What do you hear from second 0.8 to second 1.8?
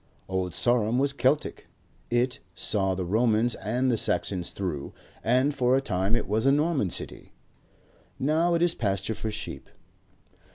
was Keltic;